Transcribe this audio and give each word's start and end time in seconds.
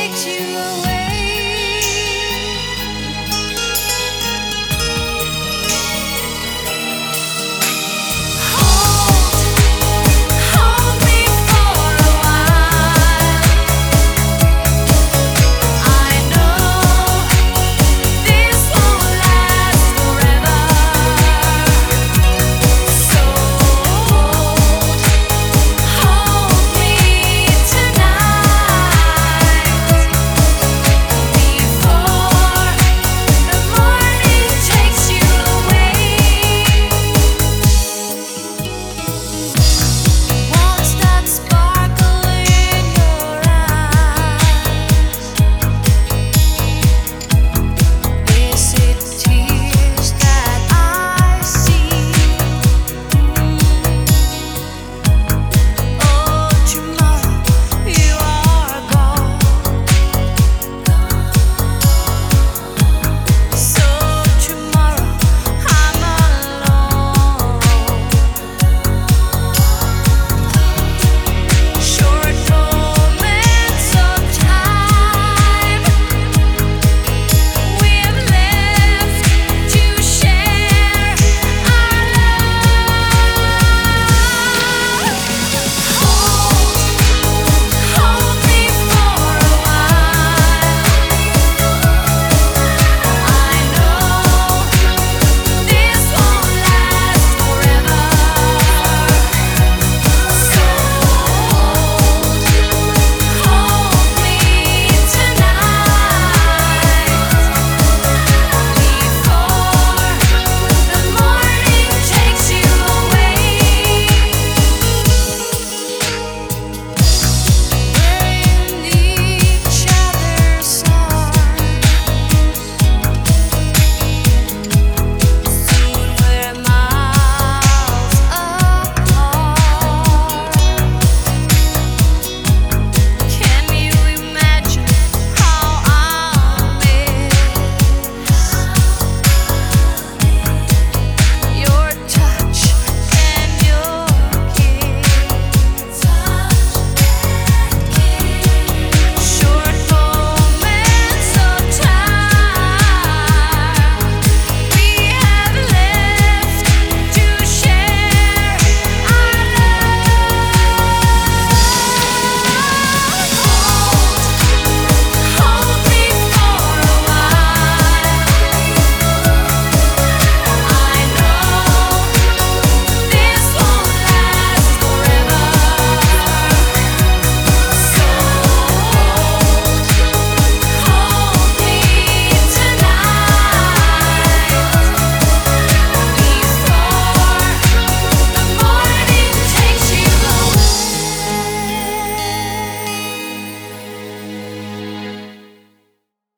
takes 0.00 0.24
you 0.26 0.56
away. 0.56 0.89